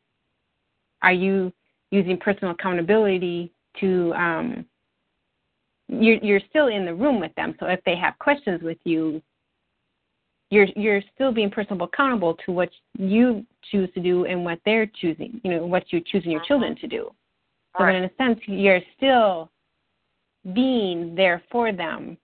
are 1.02 1.12
you 1.12 1.52
using 1.90 2.18
personal 2.18 2.52
accountability 2.52 3.52
to 3.80 4.12
um, 4.14 4.66
you're 5.88 6.18
you're 6.18 6.40
still 6.50 6.68
in 6.68 6.84
the 6.84 6.94
room 6.94 7.20
with 7.20 7.34
them. 7.34 7.54
So 7.58 7.66
if 7.66 7.80
they 7.84 7.96
have 7.96 8.18
questions 8.18 8.62
with 8.62 8.78
you, 8.84 9.22
you're 10.50 10.66
you're 10.76 11.02
still 11.14 11.32
being 11.32 11.50
personal 11.50 11.82
accountable 11.84 12.34
to 12.46 12.52
what 12.52 12.70
you 12.98 13.44
choose 13.70 13.88
to 13.94 14.00
do 14.00 14.26
and 14.26 14.44
what 14.44 14.60
they're 14.64 14.90
choosing. 15.00 15.40
You 15.44 15.52
know 15.52 15.66
what 15.66 15.84
you're 15.90 16.02
choosing 16.06 16.30
your 16.30 16.44
children 16.44 16.76
to 16.76 16.86
do. 16.86 17.10
So 17.76 17.84
right. 17.84 17.94
in 17.94 18.04
a 18.04 18.10
sense, 18.16 18.40
you're 18.46 18.80
still 18.96 19.50
being 20.54 21.14
there 21.14 21.42
for 21.50 21.72
them. 21.72 22.16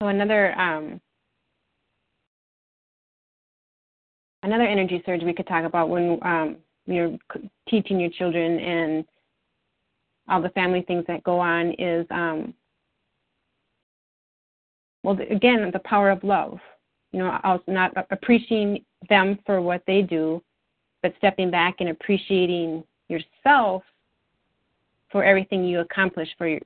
So 0.00 0.08
another 0.08 0.58
um, 0.58 1.00
another 4.44 4.64
energy 4.64 5.02
surge 5.04 5.22
we 5.22 5.34
could 5.34 5.48
talk 5.48 5.64
about 5.64 5.88
when 5.88 6.18
um, 6.22 6.56
you're 6.86 7.18
teaching 7.68 7.98
your 7.98 8.10
children 8.10 8.60
and 8.60 9.04
all 10.28 10.40
the 10.40 10.50
family 10.50 10.82
things 10.82 11.04
that 11.08 11.24
go 11.24 11.40
on 11.40 11.72
is 11.78 12.06
um, 12.10 12.54
well 15.02 15.18
again 15.30 15.68
the 15.72 15.80
power 15.80 16.10
of 16.10 16.22
love. 16.22 16.58
You 17.10 17.20
know, 17.20 17.62
not 17.66 17.92
appreciating 18.10 18.84
them 19.08 19.38
for 19.46 19.62
what 19.62 19.82
they 19.86 20.02
do, 20.02 20.42
but 21.02 21.14
stepping 21.16 21.50
back 21.50 21.76
and 21.80 21.88
appreciating 21.88 22.84
yourself 23.08 23.82
for 25.10 25.24
everything 25.24 25.64
you 25.64 25.80
accomplish 25.80 26.28
for 26.36 26.46
your 26.46 26.60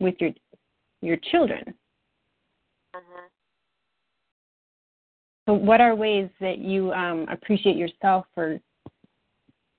with 0.00 0.16
your 0.18 0.32
your 1.00 1.16
children. 1.30 1.74
Mm-hmm. 2.94 3.26
So, 5.46 5.52
what 5.52 5.80
are 5.80 5.94
ways 5.94 6.30
that 6.40 6.58
you 6.58 6.92
um, 6.92 7.26
appreciate 7.28 7.76
yourself 7.76 8.26
for 8.34 8.58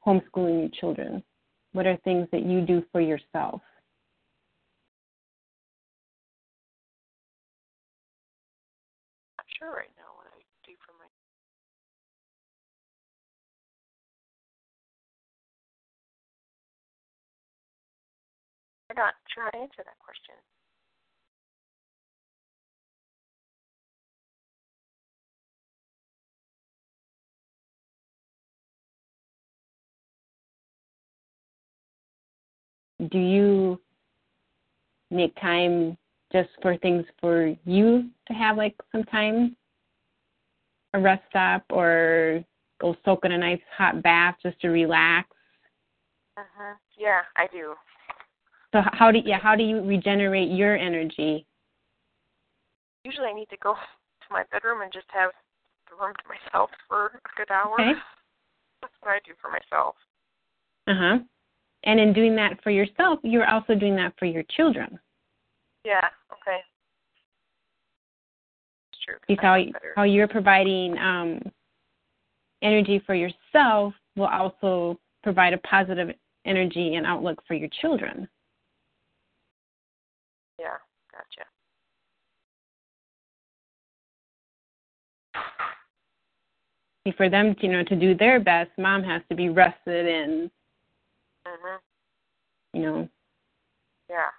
homeschooling 0.06 0.60
your 0.60 0.70
children? 0.80 1.24
What 1.74 1.88
are 1.88 1.98
things 2.04 2.28
that 2.32 2.46
you 2.46 2.62
do 2.62 2.84
for 2.92 3.02
yourself? 3.02 3.62
I'm 9.40 9.46
sure 9.60 9.72
right 9.72 9.92
now 9.98 10.12
what 10.16 10.28
I 10.28 10.42
do 10.66 10.74
for 10.86 10.94
my 11.00 11.06
I'm 18.92 18.96
not 18.98 19.14
sure 19.34 19.46
how 19.46 19.50
to 19.52 19.58
answer 19.58 19.84
that 19.84 20.00
question. 20.00 20.36
Do 33.10 33.20
you 33.20 33.80
make 35.12 35.36
time 35.40 35.98
just 36.32 36.50
for 36.62 36.78
things 36.78 37.06
for 37.20 37.54
you 37.66 38.10
to 38.28 38.34
have 38.34 38.58
like 38.58 38.76
some 38.92 39.04
time? 39.04 39.56
A 40.94 41.00
rest 41.00 41.24
stop 41.30 41.64
or 41.72 42.44
go 42.80 42.96
soak 43.04 43.26
in 43.26 43.34
a 43.34 43.38
nice 43.38 43.60
hot 43.78 44.02
bath 44.02 44.36
just 44.42 44.60
to 44.62 44.70
relax? 44.70 45.30
Uh-huh. 46.38 46.74
yeah 46.98 47.22
i 47.38 47.48
do. 47.52 47.76
So 48.74 48.82
how 48.92 49.12
do 49.12 49.20
yeah 49.24 49.40
how 49.40 49.56
do 49.56 49.64
you 49.64 49.82
regenerate 49.82 50.50
your 50.50 50.76
energy? 50.76 51.46
Usually 53.04 53.28
i 53.28 53.34
need 53.34 53.50
to 53.50 53.58
go 53.62 53.74
to 53.74 54.28
my 54.30 54.44
bedroom 54.52 54.82
and 54.82 54.92
just 54.92 55.08
have 55.10 55.32
the 55.90 55.96
room 56.04 56.14
to 56.14 56.24
myself 56.28 56.70
for 56.88 57.06
a 57.06 57.38
good 57.38 57.52
hour. 57.52 57.76
Okay. 57.80 57.94
that's 58.82 58.94
what 59.02 59.12
i 59.12 59.20
do 59.26 59.34
for 59.42 59.50
myself. 59.50 59.96
Uh-huh 60.88 61.20
and 61.86 62.00
in 62.00 62.14
doing 62.14 62.36
that 62.36 62.62
for 62.64 62.72
yourself, 62.72 63.20
you're 63.24 63.48
also 63.48 63.76
doing 63.76 63.96
that 63.96 64.14
for 64.18 64.26
your 64.26 64.44
children. 64.56 65.00
Yeah, 65.84 66.08
okay. 66.32 66.60
It's 68.92 69.02
true. 69.06 69.16
Because 69.28 69.68
how, 69.74 69.80
how 69.98 70.04
you're 70.04 70.28
providing 70.28 70.98
um, 70.98 71.40
energy 72.64 73.02
for 73.06 73.14
yourself 73.14 73.94
will 74.16 74.26
also 74.28 75.00
provide 75.24 75.54
a 75.54 75.60
positive 75.60 76.10
energy 76.46 76.96
and 76.96 77.06
outlook 77.06 77.42
for 77.48 77.54
your 77.54 77.70
children. 77.82 78.28
Yeah, 80.60 80.78
gotcha. 81.12 81.46
For 87.18 87.30
them, 87.30 87.56
you 87.60 87.72
know, 87.72 87.84
to 87.84 87.96
do 87.96 88.16
their 88.16 88.40
best, 88.40 88.72
mom 88.80 89.04
has 89.04 89.22
to 89.30 89.36
be 89.36 89.50
rested 89.50 90.08
and 90.08 90.50
Mhm. 91.48 91.80
You 92.74 92.82
know. 92.82 93.10
Yeah. 94.10 94.30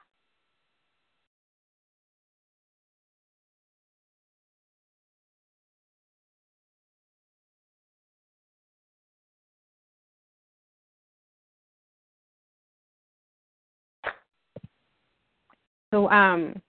So 15.92 16.10
um 16.10 16.60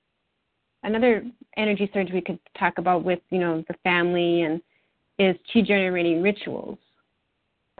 another 0.83 1.23
energy 1.57 1.89
surge 1.93 2.11
we 2.11 2.21
could 2.21 2.39
talk 2.57 2.77
about 2.77 3.03
with, 3.03 3.19
you 3.29 3.39
know, 3.39 3.63
the 3.67 3.75
family 3.83 4.43
and 4.43 4.61
is 5.19 5.35
chi 5.51 5.61
generating 5.61 6.21
rituals. 6.21 6.77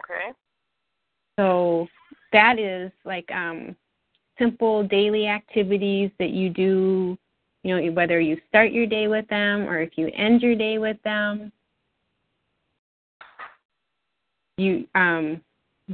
Okay. 0.04 0.32
So 1.38 1.86
that 2.32 2.58
is 2.58 2.90
like 3.04 3.30
um, 3.30 3.76
simple 4.38 4.86
daily 4.86 5.26
activities 5.26 6.10
that 6.18 6.30
you 6.30 6.50
do, 6.50 7.18
you 7.62 7.76
know, 7.76 7.92
whether 7.92 8.20
you 8.20 8.36
start 8.48 8.72
your 8.72 8.86
day 8.86 9.08
with 9.08 9.26
them 9.28 9.62
or 9.62 9.80
if 9.80 9.90
you 9.96 10.10
end 10.14 10.42
your 10.42 10.54
day 10.54 10.78
with 10.78 10.96
them. 11.04 11.52
You 14.56 14.86
um, 14.94 15.40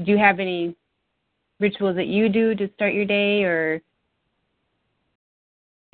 do 0.04 0.10
you 0.10 0.18
have 0.18 0.40
any 0.40 0.74
rituals 1.60 1.96
that 1.96 2.06
you 2.06 2.28
do 2.28 2.54
to 2.54 2.68
start 2.74 2.94
your 2.94 3.04
day 3.04 3.44
or 3.44 3.80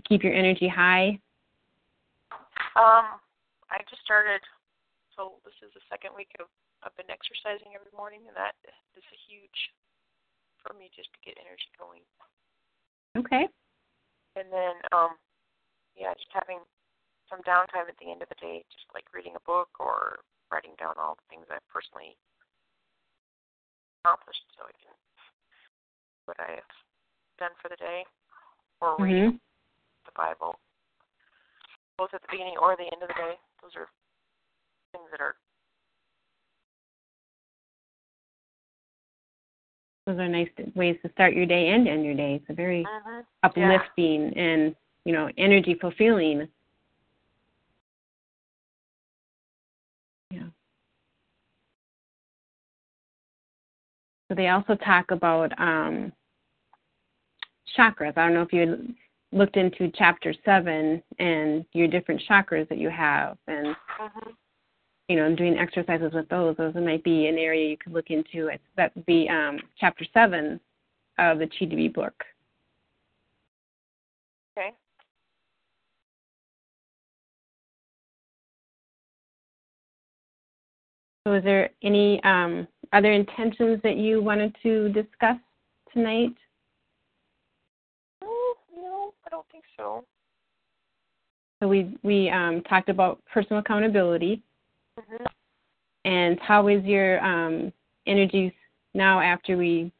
keep 0.08 0.22
your 0.22 0.32
energy 0.32 0.68
high? 0.68 1.18
Um, 2.76 3.18
I 3.70 3.82
just 3.90 4.02
started. 4.04 4.40
So 5.16 5.34
this 5.44 5.54
is 5.66 5.74
the 5.74 5.80
second 5.90 6.10
week 6.16 6.30
of 6.40 6.46
I've 6.82 6.96
been 6.96 7.10
exercising 7.10 7.76
every 7.76 7.92
morning, 7.92 8.20
and 8.26 8.36
that 8.36 8.56
is 8.96 9.04
a 9.04 9.18
huge 9.28 9.58
for 10.62 10.76
me 10.76 10.92
just 10.94 11.10
to 11.12 11.20
get 11.24 11.40
energy 11.40 11.70
going. 11.76 12.04
Okay. 13.18 13.48
And 14.38 14.46
then, 14.52 14.76
um, 14.94 15.18
yeah, 15.98 16.14
just 16.14 16.30
having 16.30 16.62
some 17.26 17.42
downtime 17.42 17.90
at 17.90 17.98
the 17.98 18.10
end 18.10 18.22
of 18.22 18.30
the 18.30 18.38
day, 18.38 18.62
just 18.70 18.86
like 18.94 19.06
reading 19.14 19.34
a 19.34 19.46
book 19.46 19.70
or 19.78 20.22
writing 20.50 20.74
down 20.78 20.98
all 20.98 21.18
the 21.18 21.26
things 21.30 21.46
I've 21.50 21.66
personally 21.70 22.18
accomplished, 24.02 24.46
so 24.58 24.66
I 24.66 24.74
can 24.78 24.94
what 26.26 26.38
I've 26.38 26.74
done 27.38 27.54
for 27.58 27.66
the 27.70 27.80
day, 27.80 28.06
or 28.78 28.98
mm-hmm. 28.98 29.34
the 29.34 30.14
Bible, 30.14 30.58
both 31.98 32.14
at 32.14 32.22
the 32.22 32.30
beginning 32.30 32.54
or 32.60 32.78
the 32.78 32.86
end 32.86 33.02
of 33.02 33.10
the 33.10 33.18
day. 33.18 33.34
Those 33.62 33.74
are 33.74 33.90
things 34.94 35.10
that 35.10 35.18
are 35.18 35.34
those 40.10 40.20
are 40.20 40.28
nice 40.28 40.48
ways 40.74 40.96
to 41.02 41.10
start 41.12 41.34
your 41.34 41.46
day 41.46 41.68
and 41.68 41.86
end 41.86 42.04
your 42.04 42.14
day. 42.14 42.34
It's 42.34 42.50
a 42.50 42.54
very 42.54 42.84
uh-huh. 42.84 43.22
uplifting 43.42 44.32
yeah. 44.34 44.42
and 44.42 44.76
you 45.04 45.12
know 45.12 45.30
energy 45.38 45.76
fulfilling. 45.80 46.48
Yeah. 50.30 50.42
So 54.28 54.34
they 54.34 54.48
also 54.48 54.74
talk 54.76 55.10
about 55.10 55.52
um, 55.60 56.12
chakras. 57.76 58.16
I 58.16 58.26
don't 58.26 58.34
know 58.34 58.42
if 58.42 58.52
you 58.52 58.94
looked 59.32 59.56
into 59.56 59.92
chapter 59.94 60.34
seven 60.44 61.02
and 61.18 61.64
your 61.72 61.86
different 61.86 62.20
chakras 62.28 62.68
that 62.68 62.78
you 62.78 62.90
have, 62.90 63.38
and 63.46 63.68
uh-huh. 63.68 64.30
You 65.10 65.16
know, 65.16 65.34
doing 65.34 65.58
exercises 65.58 66.12
with 66.14 66.28
those. 66.28 66.56
Those 66.56 66.72
might 66.76 67.02
be 67.02 67.26
an 67.26 67.36
area 67.36 67.68
you 67.68 67.76
could 67.76 67.92
look 67.92 68.10
into. 68.10 68.46
It's, 68.46 68.62
that 68.76 68.94
would 68.94 69.04
be 69.06 69.28
um, 69.28 69.58
chapter 69.76 70.04
seven 70.14 70.60
of 71.18 71.40
the 71.40 71.48
Chi 71.48 71.88
book. 71.92 72.14
Okay. 74.56 74.70
So, 81.26 81.34
is 81.34 81.42
there 81.42 81.70
any 81.82 82.22
um, 82.22 82.68
other 82.92 83.10
intentions 83.10 83.80
that 83.82 83.96
you 83.96 84.22
wanted 84.22 84.54
to 84.62 84.90
discuss 84.90 85.38
tonight? 85.92 86.36
no, 88.22 89.12
I 89.26 89.30
don't 89.30 89.46
think 89.50 89.64
so. 89.76 90.04
So 91.60 91.66
we 91.66 91.98
we 92.04 92.30
um, 92.30 92.62
talked 92.68 92.88
about 92.88 93.20
personal 93.32 93.58
accountability, 93.58 94.40
mm-hmm. 95.00 95.24
and 96.04 96.38
how 96.40 96.68
is 96.68 96.84
your 96.84 97.24
um, 97.24 97.72
energies 98.06 98.52
now 98.94 99.20
after 99.20 99.56
we 99.56 99.92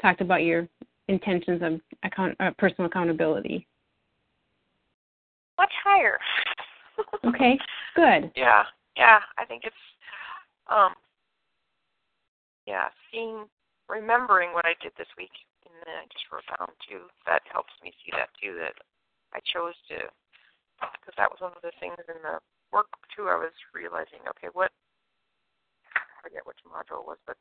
talked 0.00 0.20
about 0.20 0.42
your 0.42 0.68
intentions 1.08 1.62
of 1.62 1.80
account 2.04 2.36
uh, 2.40 2.50
personal 2.58 2.86
accountability? 2.86 3.66
Much 5.58 5.72
higher. 5.84 6.18
okay, 7.24 7.58
good. 7.96 8.30
Yeah, 8.36 8.64
yeah. 8.96 9.18
I 9.36 9.44
think 9.44 9.62
it's 9.64 9.74
um, 10.70 10.92
yeah, 12.68 12.92
seeing, 13.08 13.48
remembering 13.88 14.52
what 14.52 14.68
I 14.68 14.76
did 14.84 14.92
this 15.00 15.08
week 15.16 15.32
and 15.64 15.72
then 15.88 15.96
I 15.96 16.06
just 16.12 16.28
wrote 16.28 16.44
down 16.52 16.68
too. 16.84 17.08
That 17.24 17.40
helps 17.48 17.72
me 17.80 17.96
see 18.04 18.12
that 18.12 18.28
too. 18.36 18.60
That 18.60 18.76
I 19.32 19.40
chose 19.48 19.72
to, 19.88 20.12
because 20.80 21.16
that 21.16 21.32
was 21.32 21.40
one 21.40 21.56
of 21.56 21.64
the 21.64 21.72
things 21.80 21.96
in 22.04 22.20
the 22.20 22.36
work 22.72 22.88
too. 23.14 23.28
I 23.28 23.36
was 23.36 23.54
realizing, 23.74 24.20
okay, 24.36 24.48
what 24.52 24.70
I 25.94 26.00
forget 26.22 26.46
which 26.46 26.60
module 26.66 27.02
it 27.02 27.08
was, 27.08 27.20
but 27.26 27.36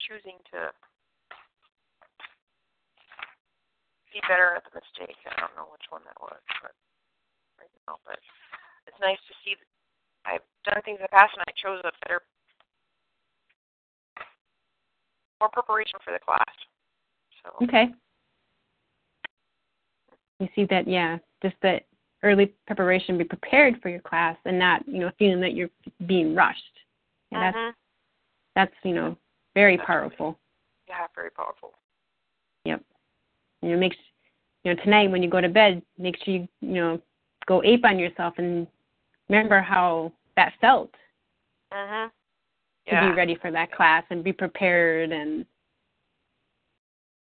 choosing 0.00 0.38
to 0.54 0.70
be 4.12 4.22
better 4.30 4.54
at 4.56 4.64
the 4.64 4.72
mistake. 4.72 5.18
I 5.26 5.34
don't 5.40 5.56
know 5.58 5.68
which 5.68 5.84
one 5.90 6.06
that 6.06 6.16
was, 6.22 6.40
but 6.62 6.72
right 7.60 7.72
now, 7.84 7.98
but 8.06 8.22
it's 8.86 9.00
nice 9.02 9.20
to 9.28 9.34
see. 9.44 9.58
That 9.58 9.68
I've 10.26 10.46
done 10.64 10.82
things 10.82 10.98
in 10.98 11.06
the 11.06 11.14
past, 11.14 11.34
and 11.34 11.44
I 11.46 11.52
chose 11.58 11.82
a 11.84 11.92
better 12.06 12.22
more 15.40 15.50
preparation 15.50 16.00
for 16.00 16.12
the 16.12 16.22
class. 16.22 16.54
So 17.42 17.52
okay. 17.64 17.92
You 20.40 20.48
see 20.54 20.66
that, 20.66 20.86
yeah, 20.86 21.18
just 21.42 21.56
that 21.62 21.84
early 22.22 22.52
preparation, 22.66 23.18
be 23.18 23.24
prepared 23.24 23.80
for 23.80 23.88
your 23.88 24.00
class, 24.00 24.36
and 24.44 24.58
not 24.58 24.86
you 24.86 25.00
know 25.00 25.10
feeling 25.18 25.40
that 25.40 25.54
you're 25.54 25.70
being 26.06 26.34
rushed. 26.34 26.62
Yeah, 27.32 27.52
mm-hmm. 27.52 27.70
that's 28.54 28.72
that's 28.72 28.84
you 28.84 28.94
know 28.94 29.16
very 29.54 29.78
powerful. 29.78 30.38
Yeah, 30.88 31.06
very 31.14 31.30
powerful. 31.30 31.72
Yep. 32.64 32.82
You 33.62 33.70
know, 33.70 33.78
makes 33.78 33.96
you 34.64 34.74
know 34.74 34.82
tonight 34.82 35.10
when 35.10 35.22
you 35.22 35.30
go 35.30 35.40
to 35.40 35.48
bed, 35.48 35.82
make 35.98 36.16
sure 36.22 36.34
you 36.34 36.48
you 36.60 36.74
know 36.74 37.00
go 37.46 37.62
ape 37.62 37.84
on 37.84 37.98
yourself 37.98 38.34
and 38.38 38.66
remember 39.28 39.60
how 39.60 40.12
that 40.36 40.52
felt. 40.60 40.90
Mhm 41.72 42.10
yeah. 42.86 43.00
to 43.00 43.10
be 43.10 43.16
ready 43.16 43.36
for 43.40 43.50
that 43.50 43.72
class 43.72 44.04
and 44.10 44.24
be 44.24 44.32
prepared 44.32 45.12
and 45.12 45.44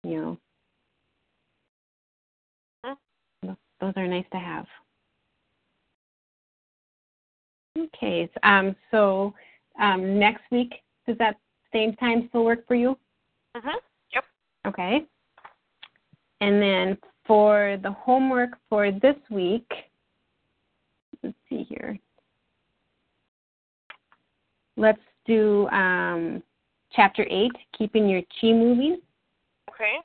you 0.04 0.18
know 0.18 0.38
those 3.88 4.02
are 4.02 4.08
nice 4.08 4.26
to 4.32 4.38
have. 4.38 4.66
Okay 7.78 8.30
um, 8.44 8.76
so 8.92 9.34
um, 9.80 10.20
next 10.20 10.42
week 10.52 10.74
does 11.06 11.18
that 11.20 11.36
same 11.72 11.94
time 11.96 12.26
still 12.30 12.44
work 12.44 12.68
for 12.68 12.76
you? 12.76 12.98
Mhm 13.56 13.74
yep. 14.14 14.24
Okay. 14.66 15.06
And 16.42 16.62
then 16.62 16.98
for 17.26 17.78
the 17.84 17.92
homework 17.92 18.58
for 18.70 18.92
this 18.92 19.16
week 19.30 19.70
let's 21.24 21.38
see 21.50 21.66
here. 21.70 21.98
Let's 24.76 25.00
do 25.26 25.68
um, 25.70 26.44
chapter 26.92 27.26
eight, 27.30 27.52
keeping 27.78 28.08
your 28.08 28.22
chi 28.22 28.54
moving. 28.54 29.00
Okay. 29.70 29.96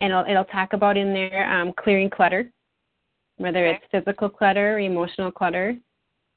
And 0.00 0.12
it'll, 0.12 0.24
it'll 0.28 0.44
talk 0.44 0.72
about 0.72 0.96
in 0.96 1.12
there 1.12 1.50
um, 1.52 1.72
clearing 1.78 2.08
clutter, 2.08 2.50
whether 3.40 3.66
okay. 3.66 3.80
it's 3.82 4.04
physical 4.04 4.28
clutter 4.28 4.74
or 4.74 4.80
emotional 4.80 5.32
clutter. 5.32 5.74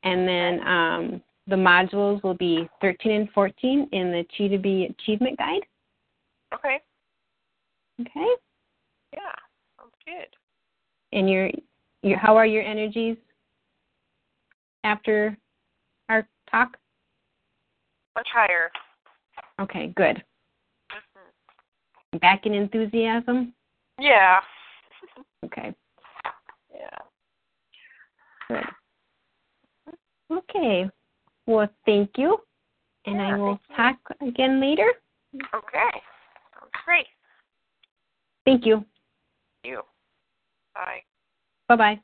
And 0.03 0.27
then 0.27 0.65
um, 0.65 1.21
the 1.47 1.55
modules 1.55 2.23
will 2.23 2.33
be 2.33 2.69
13 2.79 3.11
and 3.11 3.29
14 3.31 3.89
in 3.91 4.11
the 4.11 4.25
Chi 4.37 4.47
Divi 4.47 4.85
Achievement 4.85 5.37
Guide. 5.37 5.63
Okay. 6.53 6.79
Okay. 7.99 8.33
Yeah, 9.11 9.19
sounds 9.77 9.93
good. 10.05 11.17
And 11.17 11.29
your, 11.29 11.49
your 12.03 12.17
how 12.17 12.37
are 12.37 12.45
your 12.45 12.63
energies 12.63 13.17
after 14.85 15.37
our 16.07 16.25
talk? 16.49 16.77
Much 18.15 18.27
higher. 18.33 18.71
Okay, 19.59 19.91
good. 19.97 20.23
Mm-hmm. 20.91 22.17
Back 22.19 22.45
in 22.45 22.53
enthusiasm? 22.53 23.53
Yeah. 23.99 24.39
okay. 25.45 25.75
Good. 28.47 28.63
Okay. 30.31 30.89
Well, 31.45 31.67
thank 31.85 32.17
you. 32.17 32.37
And 33.05 33.17
yeah, 33.17 33.35
I 33.35 33.37
will 33.37 33.59
talk 33.75 33.97
again 34.21 34.61
later. 34.61 34.93
Okay. 35.53 36.01
Great. 36.85 37.07
Thank 38.45 38.65
you. 38.65 38.85
You. 39.63 39.81
Bye. 40.73 41.01
Bye 41.67 41.75
bye. 41.75 42.01